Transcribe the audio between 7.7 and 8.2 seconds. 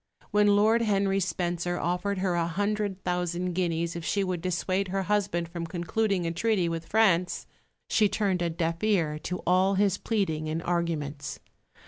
she